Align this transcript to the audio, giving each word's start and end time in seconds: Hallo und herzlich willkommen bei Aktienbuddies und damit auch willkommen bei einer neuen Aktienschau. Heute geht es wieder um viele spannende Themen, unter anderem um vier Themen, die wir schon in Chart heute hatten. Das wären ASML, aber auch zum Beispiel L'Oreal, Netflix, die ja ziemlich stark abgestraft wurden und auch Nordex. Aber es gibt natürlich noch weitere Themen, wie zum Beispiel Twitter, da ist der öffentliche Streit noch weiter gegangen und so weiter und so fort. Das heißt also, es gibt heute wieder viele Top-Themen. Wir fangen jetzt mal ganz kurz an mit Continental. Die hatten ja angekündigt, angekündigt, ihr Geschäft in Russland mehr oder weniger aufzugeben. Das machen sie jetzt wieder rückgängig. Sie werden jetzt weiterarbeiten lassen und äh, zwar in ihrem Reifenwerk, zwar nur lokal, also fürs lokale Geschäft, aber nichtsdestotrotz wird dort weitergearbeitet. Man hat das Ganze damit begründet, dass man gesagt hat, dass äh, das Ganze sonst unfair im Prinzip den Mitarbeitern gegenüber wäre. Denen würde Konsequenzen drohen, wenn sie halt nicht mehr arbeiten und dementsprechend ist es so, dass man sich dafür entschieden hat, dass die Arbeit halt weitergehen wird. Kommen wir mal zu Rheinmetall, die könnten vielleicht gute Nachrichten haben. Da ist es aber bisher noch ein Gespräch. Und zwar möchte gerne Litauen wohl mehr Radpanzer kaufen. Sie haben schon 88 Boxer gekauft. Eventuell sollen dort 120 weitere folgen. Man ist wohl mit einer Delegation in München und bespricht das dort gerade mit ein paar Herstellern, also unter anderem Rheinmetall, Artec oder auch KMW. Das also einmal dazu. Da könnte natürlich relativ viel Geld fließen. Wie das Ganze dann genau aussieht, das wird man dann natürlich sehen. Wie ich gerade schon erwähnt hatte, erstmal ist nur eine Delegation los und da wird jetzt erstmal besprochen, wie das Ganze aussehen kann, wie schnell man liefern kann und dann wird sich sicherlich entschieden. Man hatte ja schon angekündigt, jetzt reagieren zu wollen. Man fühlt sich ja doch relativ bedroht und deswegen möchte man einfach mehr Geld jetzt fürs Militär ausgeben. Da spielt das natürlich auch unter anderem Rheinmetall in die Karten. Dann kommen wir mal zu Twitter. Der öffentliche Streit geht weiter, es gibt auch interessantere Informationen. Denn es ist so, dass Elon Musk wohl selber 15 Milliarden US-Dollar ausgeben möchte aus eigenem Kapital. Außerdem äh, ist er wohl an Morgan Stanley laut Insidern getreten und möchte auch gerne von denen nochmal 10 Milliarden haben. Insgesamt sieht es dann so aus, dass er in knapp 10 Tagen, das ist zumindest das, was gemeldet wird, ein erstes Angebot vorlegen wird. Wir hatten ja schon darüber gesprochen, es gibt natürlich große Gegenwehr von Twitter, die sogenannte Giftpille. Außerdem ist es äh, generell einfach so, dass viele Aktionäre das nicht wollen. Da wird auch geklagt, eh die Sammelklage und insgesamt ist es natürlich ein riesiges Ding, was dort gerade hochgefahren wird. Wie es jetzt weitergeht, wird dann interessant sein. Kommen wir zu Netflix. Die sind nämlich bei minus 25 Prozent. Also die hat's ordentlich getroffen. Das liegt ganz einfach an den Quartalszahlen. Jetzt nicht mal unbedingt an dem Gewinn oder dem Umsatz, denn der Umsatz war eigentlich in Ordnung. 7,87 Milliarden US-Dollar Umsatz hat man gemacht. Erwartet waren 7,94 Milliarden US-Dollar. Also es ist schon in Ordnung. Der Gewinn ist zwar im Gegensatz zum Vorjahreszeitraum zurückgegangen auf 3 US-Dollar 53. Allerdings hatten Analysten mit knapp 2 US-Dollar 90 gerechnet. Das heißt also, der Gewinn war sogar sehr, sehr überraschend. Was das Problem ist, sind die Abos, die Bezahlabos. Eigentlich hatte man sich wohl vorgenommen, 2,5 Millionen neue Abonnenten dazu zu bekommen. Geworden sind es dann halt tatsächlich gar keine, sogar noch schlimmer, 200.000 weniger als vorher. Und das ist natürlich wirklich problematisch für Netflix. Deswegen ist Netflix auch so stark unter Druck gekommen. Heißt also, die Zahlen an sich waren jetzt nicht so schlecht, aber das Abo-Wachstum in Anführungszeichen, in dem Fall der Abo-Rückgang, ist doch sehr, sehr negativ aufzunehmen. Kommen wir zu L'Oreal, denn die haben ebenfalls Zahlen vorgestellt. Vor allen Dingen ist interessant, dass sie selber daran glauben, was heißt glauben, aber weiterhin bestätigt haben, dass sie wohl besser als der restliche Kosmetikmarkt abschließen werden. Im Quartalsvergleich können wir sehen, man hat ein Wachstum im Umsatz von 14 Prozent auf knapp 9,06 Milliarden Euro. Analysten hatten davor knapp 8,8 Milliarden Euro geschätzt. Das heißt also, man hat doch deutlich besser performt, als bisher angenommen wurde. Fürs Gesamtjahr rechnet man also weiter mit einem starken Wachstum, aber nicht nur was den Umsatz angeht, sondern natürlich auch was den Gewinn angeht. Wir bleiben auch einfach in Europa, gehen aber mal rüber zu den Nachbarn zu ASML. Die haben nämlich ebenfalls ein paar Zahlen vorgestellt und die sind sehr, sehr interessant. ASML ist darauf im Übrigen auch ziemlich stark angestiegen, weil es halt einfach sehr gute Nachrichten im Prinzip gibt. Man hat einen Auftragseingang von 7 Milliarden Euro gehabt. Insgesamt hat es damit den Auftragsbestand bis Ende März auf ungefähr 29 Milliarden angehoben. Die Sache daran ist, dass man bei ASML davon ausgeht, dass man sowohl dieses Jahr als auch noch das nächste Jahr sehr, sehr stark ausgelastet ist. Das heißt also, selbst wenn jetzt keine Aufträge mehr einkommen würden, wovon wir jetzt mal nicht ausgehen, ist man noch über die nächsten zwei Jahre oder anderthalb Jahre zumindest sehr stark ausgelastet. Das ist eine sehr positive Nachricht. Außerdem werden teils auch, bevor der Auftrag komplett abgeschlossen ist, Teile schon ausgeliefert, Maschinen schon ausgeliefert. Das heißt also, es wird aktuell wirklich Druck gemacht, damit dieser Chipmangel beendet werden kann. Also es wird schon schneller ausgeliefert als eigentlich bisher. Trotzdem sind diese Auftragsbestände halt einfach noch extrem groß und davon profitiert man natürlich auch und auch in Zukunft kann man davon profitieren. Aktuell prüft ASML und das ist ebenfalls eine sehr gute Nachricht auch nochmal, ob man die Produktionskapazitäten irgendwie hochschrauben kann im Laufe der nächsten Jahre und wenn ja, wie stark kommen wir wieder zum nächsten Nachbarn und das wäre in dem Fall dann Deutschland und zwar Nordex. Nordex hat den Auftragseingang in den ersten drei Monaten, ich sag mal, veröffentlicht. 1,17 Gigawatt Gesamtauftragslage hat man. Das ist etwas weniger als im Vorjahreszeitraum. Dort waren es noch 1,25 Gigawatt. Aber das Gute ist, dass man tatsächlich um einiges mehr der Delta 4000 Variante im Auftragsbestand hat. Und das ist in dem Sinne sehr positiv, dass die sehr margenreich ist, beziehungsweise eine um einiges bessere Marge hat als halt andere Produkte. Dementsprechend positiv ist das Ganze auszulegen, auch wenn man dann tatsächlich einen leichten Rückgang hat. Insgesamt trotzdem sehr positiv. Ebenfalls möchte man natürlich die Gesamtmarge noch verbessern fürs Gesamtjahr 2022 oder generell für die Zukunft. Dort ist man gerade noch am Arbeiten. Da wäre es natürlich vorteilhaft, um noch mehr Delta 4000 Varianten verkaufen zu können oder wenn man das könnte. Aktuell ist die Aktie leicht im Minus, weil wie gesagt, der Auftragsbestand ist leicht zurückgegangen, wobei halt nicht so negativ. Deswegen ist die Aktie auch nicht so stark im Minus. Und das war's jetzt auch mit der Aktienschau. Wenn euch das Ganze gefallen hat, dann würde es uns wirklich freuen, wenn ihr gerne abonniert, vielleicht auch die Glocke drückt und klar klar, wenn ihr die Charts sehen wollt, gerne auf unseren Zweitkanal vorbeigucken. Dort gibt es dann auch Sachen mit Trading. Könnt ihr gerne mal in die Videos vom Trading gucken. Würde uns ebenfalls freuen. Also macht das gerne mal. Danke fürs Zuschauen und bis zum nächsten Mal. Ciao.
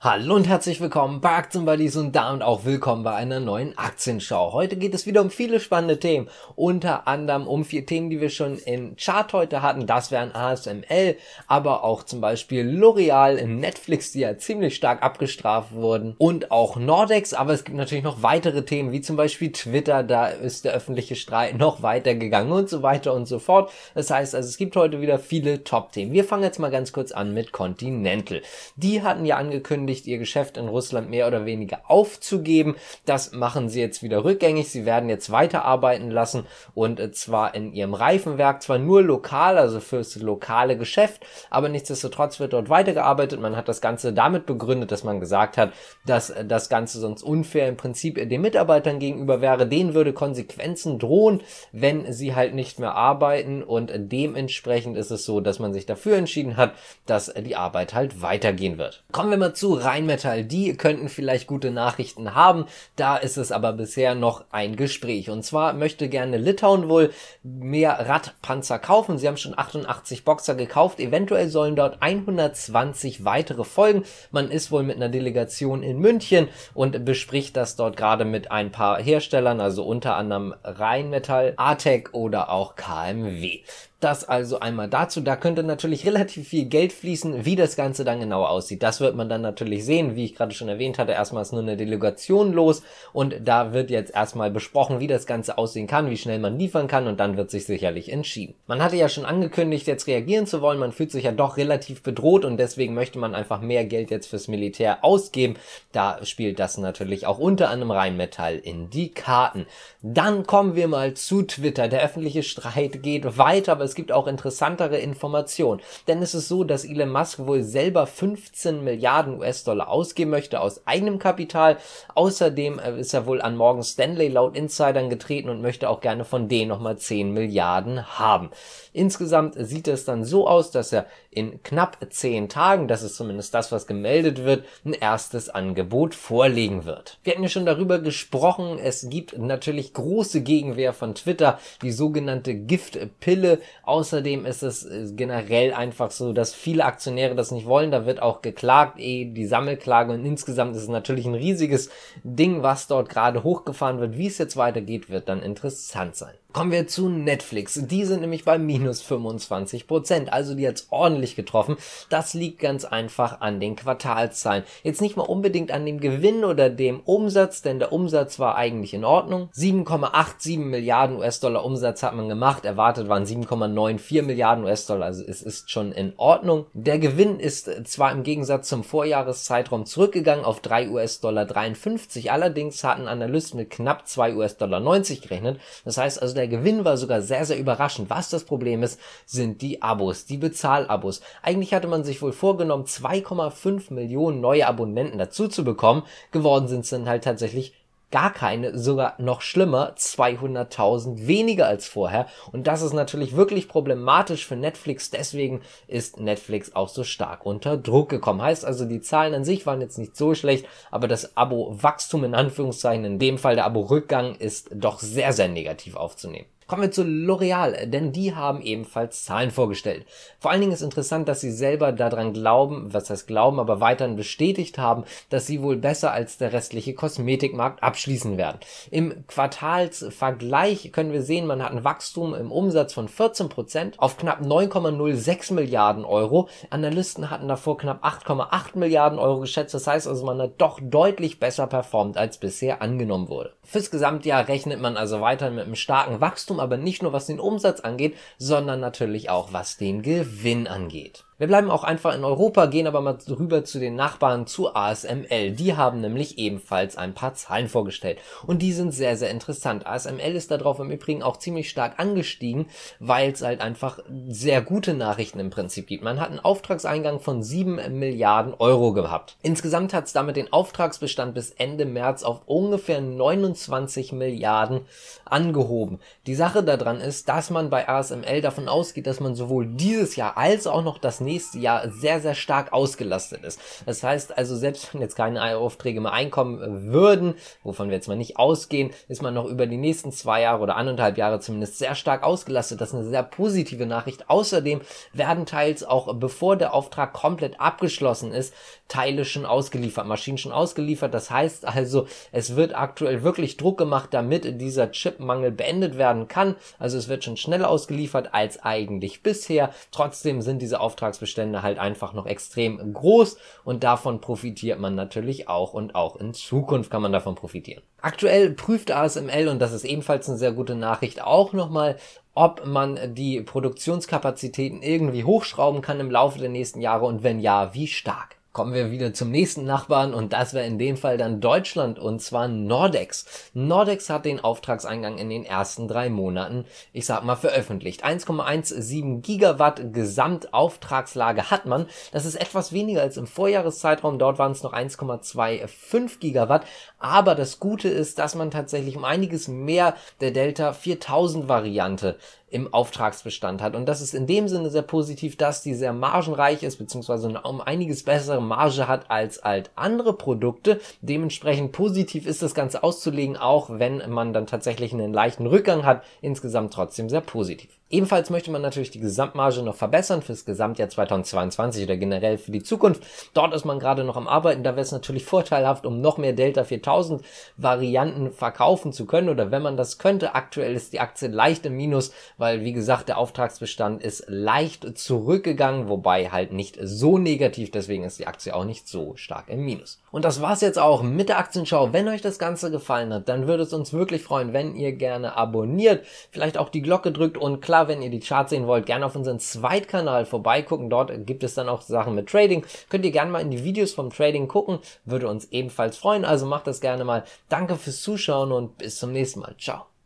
Hallo 0.00 0.36
und 0.36 0.46
herzlich 0.46 0.80
willkommen 0.80 1.20
bei 1.20 1.30
Aktienbuddies 1.30 1.96
und 1.96 2.14
damit 2.14 2.42
auch 2.42 2.64
willkommen 2.64 3.02
bei 3.02 3.16
einer 3.16 3.40
neuen 3.40 3.76
Aktienschau. 3.76 4.52
Heute 4.52 4.76
geht 4.76 4.94
es 4.94 5.06
wieder 5.06 5.20
um 5.20 5.28
viele 5.28 5.58
spannende 5.58 5.98
Themen, 5.98 6.28
unter 6.54 7.08
anderem 7.08 7.48
um 7.48 7.64
vier 7.64 7.84
Themen, 7.84 8.08
die 8.08 8.20
wir 8.20 8.30
schon 8.30 8.58
in 8.58 8.94
Chart 8.94 9.32
heute 9.32 9.60
hatten. 9.60 9.88
Das 9.88 10.12
wären 10.12 10.32
ASML, 10.32 11.16
aber 11.48 11.82
auch 11.82 12.04
zum 12.04 12.20
Beispiel 12.20 12.64
L'Oreal, 12.64 13.44
Netflix, 13.44 14.12
die 14.12 14.20
ja 14.20 14.38
ziemlich 14.38 14.76
stark 14.76 15.02
abgestraft 15.02 15.72
wurden 15.72 16.14
und 16.18 16.52
auch 16.52 16.76
Nordex. 16.76 17.34
Aber 17.34 17.52
es 17.52 17.64
gibt 17.64 17.76
natürlich 17.76 18.04
noch 18.04 18.22
weitere 18.22 18.64
Themen, 18.64 18.92
wie 18.92 19.00
zum 19.00 19.16
Beispiel 19.16 19.50
Twitter, 19.50 20.04
da 20.04 20.28
ist 20.28 20.64
der 20.64 20.74
öffentliche 20.74 21.16
Streit 21.16 21.58
noch 21.58 21.82
weiter 21.82 22.14
gegangen 22.14 22.52
und 22.52 22.68
so 22.68 22.84
weiter 22.84 23.14
und 23.14 23.26
so 23.26 23.40
fort. 23.40 23.72
Das 23.96 24.12
heißt 24.12 24.36
also, 24.36 24.48
es 24.48 24.58
gibt 24.58 24.76
heute 24.76 25.00
wieder 25.00 25.18
viele 25.18 25.64
Top-Themen. 25.64 26.12
Wir 26.12 26.22
fangen 26.22 26.44
jetzt 26.44 26.60
mal 26.60 26.70
ganz 26.70 26.92
kurz 26.92 27.10
an 27.10 27.34
mit 27.34 27.50
Continental. 27.50 28.42
Die 28.76 29.02
hatten 29.02 29.24
ja 29.24 29.38
angekündigt, 29.38 29.87
angekündigt, 29.88 30.06
ihr 30.06 30.18
Geschäft 30.18 30.56
in 30.56 30.68
Russland 30.68 31.10
mehr 31.10 31.26
oder 31.26 31.46
weniger 31.46 31.80
aufzugeben. 31.88 32.76
Das 33.06 33.32
machen 33.32 33.68
sie 33.68 33.80
jetzt 33.80 34.02
wieder 34.02 34.24
rückgängig. 34.24 34.70
Sie 34.70 34.84
werden 34.84 35.08
jetzt 35.08 35.30
weiterarbeiten 35.30 36.10
lassen 36.10 36.44
und 36.74 37.00
äh, 37.00 37.10
zwar 37.10 37.54
in 37.54 37.72
ihrem 37.72 37.94
Reifenwerk, 37.94 38.62
zwar 38.62 38.78
nur 38.78 39.02
lokal, 39.02 39.56
also 39.56 39.80
fürs 39.80 40.16
lokale 40.16 40.76
Geschäft, 40.76 41.24
aber 41.50 41.68
nichtsdestotrotz 41.68 42.38
wird 42.40 42.52
dort 42.52 42.68
weitergearbeitet. 42.68 43.40
Man 43.40 43.56
hat 43.56 43.68
das 43.68 43.80
Ganze 43.80 44.12
damit 44.12 44.46
begründet, 44.46 44.92
dass 44.92 45.04
man 45.04 45.20
gesagt 45.20 45.56
hat, 45.56 45.72
dass 46.06 46.30
äh, 46.30 46.44
das 46.44 46.68
Ganze 46.68 47.00
sonst 47.00 47.22
unfair 47.22 47.68
im 47.68 47.76
Prinzip 47.76 48.16
den 48.16 48.40
Mitarbeitern 48.40 48.98
gegenüber 48.98 49.40
wäre. 49.40 49.66
Denen 49.66 49.94
würde 49.94 50.12
Konsequenzen 50.12 50.98
drohen, 50.98 51.42
wenn 51.72 52.12
sie 52.12 52.34
halt 52.34 52.54
nicht 52.54 52.78
mehr 52.78 52.94
arbeiten 52.94 53.62
und 53.62 53.90
dementsprechend 53.94 54.96
ist 54.96 55.10
es 55.10 55.24
so, 55.24 55.40
dass 55.40 55.58
man 55.58 55.72
sich 55.72 55.86
dafür 55.86 56.16
entschieden 56.16 56.56
hat, 56.56 56.72
dass 57.06 57.32
die 57.34 57.56
Arbeit 57.56 57.94
halt 57.94 58.20
weitergehen 58.20 58.78
wird. 58.78 59.04
Kommen 59.12 59.30
wir 59.30 59.38
mal 59.38 59.54
zu 59.54 59.77
Rheinmetall, 59.84 60.44
die 60.44 60.76
könnten 60.76 61.08
vielleicht 61.08 61.46
gute 61.46 61.70
Nachrichten 61.70 62.34
haben. 62.34 62.66
Da 62.96 63.16
ist 63.16 63.36
es 63.36 63.52
aber 63.52 63.72
bisher 63.72 64.14
noch 64.14 64.44
ein 64.50 64.76
Gespräch. 64.76 65.30
Und 65.30 65.44
zwar 65.44 65.72
möchte 65.72 66.08
gerne 66.08 66.36
Litauen 66.36 66.88
wohl 66.88 67.10
mehr 67.42 68.08
Radpanzer 68.08 68.78
kaufen. 68.78 69.18
Sie 69.18 69.26
haben 69.26 69.36
schon 69.36 69.58
88 69.58 70.24
Boxer 70.24 70.54
gekauft. 70.54 71.00
Eventuell 71.00 71.48
sollen 71.48 71.76
dort 71.76 72.02
120 72.02 73.24
weitere 73.24 73.64
folgen. 73.64 74.04
Man 74.30 74.50
ist 74.50 74.70
wohl 74.70 74.82
mit 74.82 74.96
einer 74.96 75.08
Delegation 75.08 75.82
in 75.82 75.98
München 75.98 76.48
und 76.74 77.04
bespricht 77.04 77.56
das 77.56 77.76
dort 77.76 77.96
gerade 77.96 78.24
mit 78.24 78.50
ein 78.50 78.70
paar 78.70 79.00
Herstellern, 79.00 79.60
also 79.60 79.84
unter 79.84 80.16
anderem 80.16 80.54
Rheinmetall, 80.62 81.54
Artec 81.56 82.10
oder 82.12 82.50
auch 82.50 82.76
KMW. 82.76 83.62
Das 84.00 84.28
also 84.28 84.60
einmal 84.60 84.88
dazu. 84.88 85.20
Da 85.20 85.34
könnte 85.34 85.64
natürlich 85.64 86.06
relativ 86.06 86.48
viel 86.48 86.66
Geld 86.66 86.92
fließen. 86.92 87.44
Wie 87.44 87.56
das 87.56 87.74
Ganze 87.74 88.04
dann 88.04 88.20
genau 88.20 88.44
aussieht, 88.44 88.84
das 88.84 89.00
wird 89.00 89.16
man 89.16 89.28
dann 89.28 89.42
natürlich 89.42 89.84
sehen. 89.84 90.14
Wie 90.14 90.24
ich 90.24 90.36
gerade 90.36 90.54
schon 90.54 90.68
erwähnt 90.68 90.98
hatte, 90.98 91.10
erstmal 91.10 91.42
ist 91.42 91.50
nur 91.50 91.62
eine 91.62 91.76
Delegation 91.76 92.52
los 92.52 92.82
und 93.12 93.34
da 93.42 93.72
wird 93.72 93.90
jetzt 93.90 94.14
erstmal 94.14 94.52
besprochen, 94.52 95.00
wie 95.00 95.08
das 95.08 95.26
Ganze 95.26 95.58
aussehen 95.58 95.88
kann, 95.88 96.10
wie 96.10 96.16
schnell 96.16 96.38
man 96.38 96.60
liefern 96.60 96.86
kann 96.86 97.08
und 97.08 97.18
dann 97.18 97.36
wird 97.36 97.50
sich 97.50 97.66
sicherlich 97.66 98.12
entschieden. 98.12 98.54
Man 98.68 98.80
hatte 98.84 98.94
ja 98.94 99.08
schon 99.08 99.24
angekündigt, 99.24 99.88
jetzt 99.88 100.06
reagieren 100.06 100.46
zu 100.46 100.60
wollen. 100.60 100.78
Man 100.78 100.92
fühlt 100.92 101.10
sich 101.10 101.24
ja 101.24 101.32
doch 101.32 101.56
relativ 101.56 102.04
bedroht 102.04 102.44
und 102.44 102.56
deswegen 102.56 102.94
möchte 102.94 103.18
man 103.18 103.34
einfach 103.34 103.60
mehr 103.60 103.84
Geld 103.84 104.12
jetzt 104.12 104.28
fürs 104.28 104.46
Militär 104.46 105.02
ausgeben. 105.02 105.56
Da 105.90 106.24
spielt 106.24 106.60
das 106.60 106.78
natürlich 106.78 107.26
auch 107.26 107.40
unter 107.40 107.68
anderem 107.68 107.90
Rheinmetall 107.90 108.58
in 108.58 108.90
die 108.90 109.10
Karten. 109.10 109.66
Dann 110.02 110.46
kommen 110.46 110.76
wir 110.76 110.86
mal 110.86 111.14
zu 111.14 111.42
Twitter. 111.42 111.88
Der 111.88 112.04
öffentliche 112.04 112.44
Streit 112.44 113.02
geht 113.02 113.36
weiter, 113.38 113.87
es 113.88 113.94
gibt 113.94 114.12
auch 114.12 114.26
interessantere 114.26 114.98
Informationen. 114.98 115.80
Denn 116.06 116.22
es 116.22 116.34
ist 116.34 116.48
so, 116.48 116.62
dass 116.62 116.84
Elon 116.84 117.10
Musk 117.10 117.40
wohl 117.40 117.62
selber 117.62 118.06
15 118.06 118.84
Milliarden 118.84 119.38
US-Dollar 119.38 119.88
ausgeben 119.88 120.30
möchte 120.30 120.60
aus 120.60 120.86
eigenem 120.86 121.18
Kapital. 121.18 121.78
Außerdem 122.14 122.78
äh, 122.78 123.00
ist 123.00 123.14
er 123.14 123.26
wohl 123.26 123.40
an 123.40 123.56
Morgan 123.56 123.82
Stanley 123.82 124.28
laut 124.28 124.56
Insidern 124.56 125.10
getreten 125.10 125.48
und 125.48 125.62
möchte 125.62 125.88
auch 125.88 126.00
gerne 126.00 126.24
von 126.24 126.48
denen 126.48 126.68
nochmal 126.68 126.98
10 126.98 127.32
Milliarden 127.32 128.18
haben. 128.18 128.50
Insgesamt 128.92 129.54
sieht 129.56 129.88
es 129.88 130.04
dann 130.04 130.24
so 130.24 130.46
aus, 130.46 130.70
dass 130.70 130.92
er 130.92 131.06
in 131.30 131.62
knapp 131.62 131.98
10 132.08 132.48
Tagen, 132.48 132.88
das 132.88 133.02
ist 133.02 133.16
zumindest 133.16 133.54
das, 133.54 133.70
was 133.70 133.86
gemeldet 133.86 134.44
wird, 134.44 134.64
ein 134.84 134.92
erstes 134.92 135.48
Angebot 135.48 136.14
vorlegen 136.14 136.84
wird. 136.84 137.18
Wir 137.22 137.32
hatten 137.32 137.42
ja 137.42 137.48
schon 137.48 137.66
darüber 137.66 138.00
gesprochen, 138.00 138.78
es 138.82 139.08
gibt 139.08 139.38
natürlich 139.38 139.94
große 139.94 140.42
Gegenwehr 140.42 140.92
von 140.92 141.14
Twitter, 141.14 141.58
die 141.82 141.92
sogenannte 141.92 142.54
Giftpille. 142.54 143.60
Außerdem 143.88 144.44
ist 144.44 144.62
es 144.62 144.84
äh, 144.84 145.06
generell 145.16 145.72
einfach 145.72 146.10
so, 146.10 146.34
dass 146.34 146.52
viele 146.52 146.84
Aktionäre 146.84 147.34
das 147.34 147.52
nicht 147.52 147.64
wollen. 147.64 147.90
Da 147.90 148.04
wird 148.04 148.20
auch 148.20 148.42
geklagt, 148.42 149.00
eh 149.00 149.24
die 149.24 149.46
Sammelklage 149.46 150.12
und 150.12 150.26
insgesamt 150.26 150.76
ist 150.76 150.82
es 150.82 150.88
natürlich 150.88 151.24
ein 151.24 151.34
riesiges 151.34 151.88
Ding, 152.22 152.62
was 152.62 152.86
dort 152.86 153.08
gerade 153.08 153.42
hochgefahren 153.44 153.98
wird. 153.98 154.18
Wie 154.18 154.26
es 154.26 154.36
jetzt 154.36 154.58
weitergeht, 154.58 155.08
wird 155.08 155.30
dann 155.30 155.42
interessant 155.42 156.16
sein. 156.16 156.34
Kommen 156.54 156.72
wir 156.72 156.86
zu 156.86 157.10
Netflix. 157.10 157.74
Die 157.74 158.06
sind 158.06 158.22
nämlich 158.22 158.46
bei 158.46 158.56
minus 158.56 159.02
25 159.02 159.86
Prozent. 159.86 160.32
Also 160.32 160.54
die 160.54 160.66
hat's 160.66 160.86
ordentlich 160.88 161.36
getroffen. 161.36 161.76
Das 162.08 162.32
liegt 162.32 162.58
ganz 162.58 162.86
einfach 162.86 163.42
an 163.42 163.60
den 163.60 163.76
Quartalszahlen. 163.76 164.64
Jetzt 164.82 165.02
nicht 165.02 165.14
mal 165.18 165.24
unbedingt 165.24 165.70
an 165.70 165.84
dem 165.84 166.00
Gewinn 166.00 166.46
oder 166.46 166.70
dem 166.70 167.00
Umsatz, 167.00 167.60
denn 167.60 167.78
der 167.78 167.92
Umsatz 167.92 168.38
war 168.38 168.56
eigentlich 168.56 168.94
in 168.94 169.04
Ordnung. 169.04 169.50
7,87 169.54 170.58
Milliarden 170.58 171.18
US-Dollar 171.18 171.66
Umsatz 171.66 172.02
hat 172.02 172.14
man 172.14 172.30
gemacht. 172.30 172.64
Erwartet 172.64 173.08
waren 173.08 173.26
7,94 173.26 174.22
Milliarden 174.22 174.64
US-Dollar. 174.64 175.04
Also 175.04 175.22
es 175.24 175.42
ist 175.42 175.70
schon 175.70 175.92
in 175.92 176.14
Ordnung. 176.16 176.64
Der 176.72 176.98
Gewinn 176.98 177.40
ist 177.40 177.70
zwar 177.86 178.10
im 178.10 178.22
Gegensatz 178.22 178.70
zum 178.70 178.84
Vorjahreszeitraum 178.84 179.84
zurückgegangen 179.84 180.46
auf 180.46 180.60
3 180.60 180.88
US-Dollar 180.88 181.44
53. 181.44 182.32
Allerdings 182.32 182.82
hatten 182.84 183.06
Analysten 183.06 183.60
mit 183.60 183.68
knapp 183.68 184.08
2 184.08 184.34
US-Dollar 184.34 184.80
90 184.80 185.20
gerechnet. 185.20 185.60
Das 185.84 185.98
heißt 185.98 186.22
also, 186.22 186.37
der 186.38 186.48
Gewinn 186.48 186.84
war 186.84 186.96
sogar 186.96 187.20
sehr, 187.20 187.44
sehr 187.44 187.58
überraschend. 187.58 188.08
Was 188.08 188.30
das 188.30 188.44
Problem 188.44 188.82
ist, 188.82 188.98
sind 189.26 189.60
die 189.60 189.82
Abos, 189.82 190.24
die 190.24 190.38
Bezahlabos. 190.38 191.20
Eigentlich 191.42 191.74
hatte 191.74 191.88
man 191.88 192.04
sich 192.04 192.22
wohl 192.22 192.32
vorgenommen, 192.32 192.84
2,5 192.84 193.92
Millionen 193.92 194.40
neue 194.40 194.66
Abonnenten 194.66 195.18
dazu 195.18 195.48
zu 195.48 195.64
bekommen. 195.64 196.04
Geworden 196.30 196.68
sind 196.68 196.80
es 196.80 196.90
dann 196.90 197.08
halt 197.08 197.24
tatsächlich 197.24 197.74
gar 198.10 198.32
keine, 198.32 198.78
sogar 198.78 199.14
noch 199.18 199.42
schlimmer, 199.42 199.94
200.000 199.96 201.26
weniger 201.26 201.66
als 201.66 201.86
vorher. 201.86 202.26
Und 202.52 202.66
das 202.66 202.82
ist 202.82 202.92
natürlich 202.92 203.36
wirklich 203.36 203.68
problematisch 203.68 204.46
für 204.46 204.56
Netflix. 204.56 205.10
Deswegen 205.10 205.60
ist 205.86 206.18
Netflix 206.18 206.74
auch 206.74 206.88
so 206.88 207.04
stark 207.04 207.44
unter 207.44 207.76
Druck 207.76 208.08
gekommen. 208.08 208.42
Heißt 208.42 208.64
also, 208.64 208.84
die 208.84 209.00
Zahlen 209.00 209.34
an 209.34 209.44
sich 209.44 209.66
waren 209.66 209.80
jetzt 209.80 209.98
nicht 209.98 210.16
so 210.16 210.34
schlecht, 210.34 210.66
aber 210.90 211.08
das 211.08 211.36
Abo-Wachstum 211.36 212.24
in 212.24 212.34
Anführungszeichen, 212.34 213.04
in 213.04 213.18
dem 213.18 213.38
Fall 213.38 213.56
der 213.56 213.66
Abo-Rückgang, 213.66 214.34
ist 214.36 214.70
doch 214.72 215.00
sehr, 215.00 215.32
sehr 215.32 215.48
negativ 215.48 215.96
aufzunehmen. 215.96 216.46
Kommen 216.68 216.82
wir 216.82 216.90
zu 216.90 217.02
L'Oreal, 217.02 217.86
denn 217.86 218.12
die 218.12 218.34
haben 218.34 218.60
ebenfalls 218.60 219.24
Zahlen 219.24 219.50
vorgestellt. 219.50 220.04
Vor 220.38 220.50
allen 220.50 220.60
Dingen 220.60 220.74
ist 220.74 220.82
interessant, 220.82 221.26
dass 221.26 221.40
sie 221.40 221.50
selber 221.50 221.92
daran 221.92 222.34
glauben, 222.34 222.92
was 222.92 223.08
heißt 223.08 223.26
glauben, 223.26 223.58
aber 223.58 223.80
weiterhin 223.80 224.16
bestätigt 224.16 224.76
haben, 224.76 225.04
dass 225.30 225.46
sie 225.46 225.62
wohl 225.62 225.78
besser 225.78 226.12
als 226.12 226.36
der 226.36 226.52
restliche 226.52 226.92
Kosmetikmarkt 226.92 227.82
abschließen 227.82 228.36
werden. 228.36 228.58
Im 228.90 229.26
Quartalsvergleich 229.28 230.92
können 230.92 231.14
wir 231.14 231.22
sehen, 231.22 231.46
man 231.46 231.62
hat 231.62 231.72
ein 231.72 231.84
Wachstum 231.84 232.34
im 232.34 232.52
Umsatz 232.52 232.92
von 232.92 233.08
14 233.08 233.48
Prozent 233.48 233.98
auf 233.98 234.18
knapp 234.18 234.42
9,06 234.42 235.54
Milliarden 235.54 236.04
Euro. 236.04 236.50
Analysten 236.68 237.30
hatten 237.30 237.48
davor 237.48 237.78
knapp 237.78 238.04
8,8 238.04 238.76
Milliarden 238.76 239.18
Euro 239.18 239.40
geschätzt. 239.40 239.72
Das 239.72 239.86
heißt 239.86 240.06
also, 240.06 240.22
man 240.26 240.42
hat 240.42 240.60
doch 240.60 240.80
deutlich 240.82 241.40
besser 241.40 241.66
performt, 241.66 242.18
als 242.18 242.36
bisher 242.36 242.82
angenommen 242.82 243.30
wurde. 243.30 243.54
Fürs 243.62 243.90
Gesamtjahr 243.90 244.48
rechnet 244.48 244.82
man 244.82 244.98
also 244.98 245.22
weiter 245.22 245.50
mit 245.50 245.64
einem 245.64 245.74
starken 245.74 246.20
Wachstum, 246.20 246.57
aber 246.60 246.76
nicht 246.76 247.02
nur 247.02 247.12
was 247.12 247.26
den 247.26 247.40
Umsatz 247.40 247.80
angeht, 247.80 248.16
sondern 248.38 248.80
natürlich 248.80 249.30
auch 249.30 249.52
was 249.52 249.76
den 249.76 250.02
Gewinn 250.02 250.66
angeht. 250.66 251.24
Wir 251.40 251.46
bleiben 251.46 251.70
auch 251.70 251.84
einfach 251.84 252.16
in 252.16 252.24
Europa, 252.24 252.66
gehen 252.66 252.88
aber 252.88 253.00
mal 253.00 253.16
rüber 253.28 253.62
zu 253.62 253.78
den 253.78 253.94
Nachbarn 253.94 254.48
zu 254.48 254.74
ASML. 254.74 255.52
Die 255.52 255.76
haben 255.76 256.00
nämlich 256.00 256.36
ebenfalls 256.36 256.96
ein 256.96 257.14
paar 257.14 257.34
Zahlen 257.34 257.68
vorgestellt 257.68 258.18
und 258.44 258.60
die 258.60 258.72
sind 258.72 258.90
sehr, 258.90 259.16
sehr 259.16 259.30
interessant. 259.30 259.86
ASML 259.86 260.34
ist 260.34 260.50
darauf 260.50 260.80
im 260.80 260.90
Übrigen 260.90 261.22
auch 261.22 261.36
ziemlich 261.36 261.70
stark 261.70 262.00
angestiegen, 262.00 262.66
weil 262.98 263.30
es 263.30 263.42
halt 263.42 263.60
einfach 263.60 264.00
sehr 264.26 264.62
gute 264.62 264.94
Nachrichten 264.94 265.38
im 265.38 265.50
Prinzip 265.50 265.86
gibt. 265.86 266.02
Man 266.02 266.18
hat 266.20 266.30
einen 266.30 266.40
Auftragseingang 266.40 267.20
von 267.20 267.44
7 267.44 267.96
Milliarden 267.96 268.54
Euro 268.54 268.92
gehabt. 268.92 269.36
Insgesamt 269.40 269.94
hat 269.94 270.06
es 270.06 270.12
damit 270.12 270.34
den 270.34 270.52
Auftragsbestand 270.52 271.34
bis 271.34 271.52
Ende 271.52 271.84
März 271.84 272.24
auf 272.24 272.40
ungefähr 272.46 273.00
29 273.00 274.10
Milliarden 274.10 274.80
angehoben. 275.24 276.00
Die 276.26 276.34
Sache 276.34 276.64
daran 276.64 277.00
ist, 277.00 277.28
dass 277.28 277.50
man 277.50 277.70
bei 277.70 277.88
ASML 277.88 278.40
davon 278.40 278.68
ausgeht, 278.68 279.06
dass 279.06 279.20
man 279.20 279.36
sowohl 279.36 279.66
dieses 279.66 280.16
Jahr 280.16 280.36
als 280.36 280.66
auch 280.66 280.82
noch 280.82 280.98
das 280.98 281.27
nächste 281.28 281.58
Jahr 281.58 281.88
sehr, 281.90 282.20
sehr 282.20 282.34
stark 282.34 282.72
ausgelastet 282.72 283.44
ist. 283.44 283.60
Das 283.86 284.02
heißt 284.02 284.36
also, 284.36 284.56
selbst 284.56 284.92
wenn 284.92 285.00
jetzt 285.02 285.16
keine 285.16 285.56
Aufträge 285.56 286.00
mehr 286.00 286.12
einkommen 286.12 286.90
würden, 286.92 287.34
wovon 287.62 287.88
wir 287.88 287.96
jetzt 287.96 288.08
mal 288.08 288.16
nicht 288.16 288.38
ausgehen, 288.38 288.90
ist 289.08 289.22
man 289.22 289.34
noch 289.34 289.44
über 289.46 289.66
die 289.66 289.76
nächsten 289.76 290.10
zwei 290.10 290.40
Jahre 290.42 290.62
oder 290.62 290.76
anderthalb 290.76 291.18
Jahre 291.18 291.40
zumindest 291.40 291.78
sehr 291.78 291.94
stark 291.94 292.22
ausgelastet. 292.22 292.80
Das 292.80 292.90
ist 292.90 292.94
eine 292.94 293.08
sehr 293.08 293.22
positive 293.22 293.86
Nachricht. 293.86 294.30
Außerdem 294.30 294.80
werden 295.12 295.46
teils 295.46 295.84
auch, 295.84 296.14
bevor 296.14 296.56
der 296.56 296.72
Auftrag 296.72 297.12
komplett 297.12 297.60
abgeschlossen 297.60 298.32
ist, 298.32 298.54
Teile 298.88 299.26
schon 299.26 299.44
ausgeliefert, 299.44 300.06
Maschinen 300.06 300.38
schon 300.38 300.52
ausgeliefert. 300.52 301.12
Das 301.12 301.30
heißt 301.30 301.66
also, 301.66 302.06
es 302.32 302.56
wird 302.56 302.74
aktuell 302.74 303.22
wirklich 303.22 303.58
Druck 303.58 303.76
gemacht, 303.76 304.08
damit 304.12 304.60
dieser 304.60 304.90
Chipmangel 304.90 305.50
beendet 305.50 305.98
werden 305.98 306.26
kann. 306.26 306.56
Also 306.78 306.96
es 306.96 307.08
wird 307.08 307.24
schon 307.24 307.36
schneller 307.36 307.68
ausgeliefert 307.68 308.30
als 308.32 308.62
eigentlich 308.62 309.22
bisher. 309.22 309.70
Trotzdem 309.90 310.40
sind 310.40 310.62
diese 310.62 310.80
Auftragsbestände 311.18 311.62
halt 311.62 311.78
einfach 311.78 312.14
noch 312.14 312.26
extrem 312.26 312.92
groß 312.92 313.36
und 313.64 313.84
davon 313.84 314.20
profitiert 314.20 314.78
man 314.78 314.94
natürlich 314.94 315.48
auch 315.48 315.74
und 315.74 315.94
auch 315.94 316.16
in 316.16 316.34
Zukunft 316.34 316.90
kann 316.90 317.02
man 317.02 317.12
davon 317.12 317.34
profitieren. 317.34 317.82
Aktuell 318.00 318.50
prüft 318.50 318.90
ASML 318.90 319.48
und 319.48 319.58
das 319.58 319.72
ist 319.72 319.84
ebenfalls 319.84 320.28
eine 320.28 320.38
sehr 320.38 320.52
gute 320.52 320.74
Nachricht 320.74 321.22
auch 321.22 321.52
nochmal, 321.52 321.96
ob 322.34 322.66
man 322.66 323.14
die 323.14 323.40
Produktionskapazitäten 323.40 324.82
irgendwie 324.82 325.24
hochschrauben 325.24 325.82
kann 325.82 325.98
im 326.00 326.10
Laufe 326.10 326.38
der 326.38 326.48
nächsten 326.48 326.80
Jahre 326.80 327.06
und 327.06 327.22
wenn 327.22 327.40
ja, 327.40 327.74
wie 327.74 327.88
stark 327.88 328.37
kommen 328.52 328.72
wir 328.72 328.90
wieder 328.90 329.12
zum 329.12 329.30
nächsten 329.30 329.64
Nachbarn 329.64 330.14
und 330.14 330.32
das 330.32 330.54
wäre 330.54 330.66
in 330.66 330.78
dem 330.78 330.96
Fall 330.96 331.18
dann 331.18 331.40
Deutschland 331.40 331.98
und 331.98 332.20
zwar 332.20 332.48
Nordex. 332.48 333.50
Nordex 333.54 334.10
hat 334.10 334.24
den 334.24 334.40
Auftragseingang 334.40 335.18
in 335.18 335.30
den 335.30 335.44
ersten 335.44 335.86
drei 335.86 336.08
Monaten, 336.08 336.64
ich 336.92 337.06
sag 337.06 337.24
mal, 337.24 337.36
veröffentlicht. 337.36 338.04
1,17 338.04 339.20
Gigawatt 339.20 339.92
Gesamtauftragslage 339.92 341.50
hat 341.50 341.66
man. 341.66 341.86
Das 342.12 342.24
ist 342.24 342.34
etwas 342.34 342.72
weniger 342.72 343.02
als 343.02 343.16
im 343.16 343.26
Vorjahreszeitraum. 343.26 344.18
Dort 344.18 344.38
waren 344.38 344.52
es 344.52 344.62
noch 344.62 344.72
1,25 344.72 346.18
Gigawatt. 346.18 346.66
Aber 346.98 347.34
das 347.34 347.60
Gute 347.60 347.88
ist, 347.88 348.18
dass 348.18 348.34
man 348.34 348.50
tatsächlich 348.50 348.96
um 348.96 349.04
einiges 349.04 349.48
mehr 349.48 349.94
der 350.20 350.30
Delta 350.30 350.72
4000 350.72 351.48
Variante 351.48 352.18
im 352.50 352.72
Auftragsbestand 352.72 353.62
hat. 353.62 353.74
Und 353.74 353.86
das 353.86 354.00
ist 354.00 354.14
in 354.14 354.26
dem 354.26 354.48
Sinne 354.48 354.70
sehr 354.70 354.82
positiv, 354.82 355.36
dass 355.36 355.62
die 355.62 355.74
sehr 355.74 355.92
margenreich 355.92 356.62
ist, 356.62 356.76
beziehungsweise 356.76 357.28
eine 357.28 357.42
um 357.42 357.60
einiges 357.60 358.02
bessere 358.02 358.42
Marge 358.42 358.88
hat 358.88 359.10
als 359.10 359.42
halt 359.44 359.70
andere 359.76 360.12
Produkte. 360.12 360.80
Dementsprechend 361.00 361.72
positiv 361.72 362.26
ist 362.26 362.42
das 362.42 362.54
Ganze 362.54 362.82
auszulegen, 362.82 363.36
auch 363.36 363.70
wenn 363.70 364.08
man 364.10 364.32
dann 364.32 364.46
tatsächlich 364.46 364.92
einen 364.92 365.12
leichten 365.12 365.46
Rückgang 365.46 365.84
hat. 365.84 366.02
Insgesamt 366.20 366.72
trotzdem 366.72 367.08
sehr 367.08 367.20
positiv. 367.20 367.77
Ebenfalls 367.90 368.28
möchte 368.28 368.50
man 368.50 368.60
natürlich 368.60 368.90
die 368.90 369.00
Gesamtmarge 369.00 369.62
noch 369.62 369.74
verbessern 369.74 370.20
fürs 370.20 370.44
Gesamtjahr 370.44 370.90
2022 370.90 371.84
oder 371.84 371.96
generell 371.96 372.36
für 372.36 372.50
die 372.50 372.62
Zukunft. 372.62 373.02
Dort 373.32 373.54
ist 373.54 373.64
man 373.64 373.78
gerade 373.78 374.04
noch 374.04 374.16
am 374.16 374.28
Arbeiten. 374.28 374.62
Da 374.62 374.72
wäre 374.72 374.82
es 374.82 374.92
natürlich 374.92 375.24
vorteilhaft, 375.24 375.86
um 375.86 376.02
noch 376.02 376.18
mehr 376.18 376.34
Delta 376.34 376.64
4000 376.64 377.22
Varianten 377.56 378.30
verkaufen 378.30 378.92
zu 378.92 379.06
können 379.06 379.30
oder 379.30 379.50
wenn 379.50 379.62
man 379.62 379.78
das 379.78 379.96
könnte. 379.96 380.34
Aktuell 380.34 380.74
ist 380.74 380.92
die 380.92 381.00
Aktie 381.00 381.28
leicht 381.28 381.64
im 381.64 381.76
Minus, 381.76 382.12
weil 382.36 382.62
wie 382.62 382.74
gesagt, 382.74 383.08
der 383.08 383.16
Auftragsbestand 383.16 384.02
ist 384.02 384.24
leicht 384.28 384.98
zurückgegangen, 384.98 385.88
wobei 385.88 386.28
halt 386.30 386.52
nicht 386.52 386.78
so 386.82 387.16
negativ. 387.16 387.70
Deswegen 387.70 388.04
ist 388.04 388.18
die 388.18 388.26
Aktie 388.26 388.54
auch 388.54 388.64
nicht 388.64 388.86
so 388.86 389.16
stark 389.16 389.48
im 389.48 389.64
Minus. 389.64 389.98
Und 390.10 390.26
das 390.26 390.42
war's 390.42 390.60
jetzt 390.60 390.78
auch 390.78 391.02
mit 391.02 391.30
der 391.30 391.38
Aktienschau. 391.38 391.92
Wenn 391.94 392.08
euch 392.08 392.20
das 392.20 392.38
Ganze 392.38 392.70
gefallen 392.70 393.14
hat, 393.14 393.30
dann 393.30 393.46
würde 393.46 393.62
es 393.62 393.72
uns 393.72 393.94
wirklich 393.94 394.22
freuen, 394.22 394.52
wenn 394.52 394.74
ihr 394.74 394.92
gerne 394.92 395.36
abonniert, 395.36 396.04
vielleicht 396.30 396.58
auch 396.58 396.68
die 396.68 396.82
Glocke 396.82 397.12
drückt 397.12 397.38
und 397.38 397.62
klar 397.62 397.77
klar, 397.78 397.88
wenn 397.88 398.02
ihr 398.02 398.10
die 398.10 398.20
Charts 398.20 398.50
sehen 398.50 398.66
wollt, 398.66 398.86
gerne 398.86 399.06
auf 399.06 399.14
unseren 399.14 399.38
Zweitkanal 399.38 400.26
vorbeigucken. 400.26 400.90
Dort 400.90 401.26
gibt 401.26 401.44
es 401.44 401.54
dann 401.54 401.68
auch 401.68 401.82
Sachen 401.82 402.14
mit 402.14 402.28
Trading. 402.28 402.64
Könnt 402.88 403.04
ihr 403.04 403.12
gerne 403.12 403.30
mal 403.30 403.40
in 403.40 403.50
die 403.50 403.64
Videos 403.64 403.92
vom 403.94 404.10
Trading 404.10 404.48
gucken. 404.48 404.80
Würde 405.04 405.28
uns 405.28 405.46
ebenfalls 405.52 405.96
freuen. 405.96 406.24
Also 406.24 406.46
macht 406.46 406.66
das 406.66 406.80
gerne 406.80 407.04
mal. 407.04 407.24
Danke 407.48 407.76
fürs 407.76 408.02
Zuschauen 408.02 408.52
und 408.52 408.78
bis 408.78 408.98
zum 408.98 409.12
nächsten 409.12 409.40
Mal. 409.40 409.54
Ciao. 409.58 409.97